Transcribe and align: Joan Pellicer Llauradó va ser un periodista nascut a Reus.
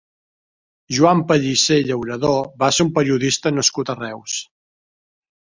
Joan 0.95 1.21
Pellicer 1.31 1.77
Llauradó 1.89 2.33
va 2.65 2.71
ser 2.79 2.87
un 2.87 2.91
periodista 2.97 3.53
nascut 3.59 3.93
a 3.95 3.99
Reus. 4.01 4.41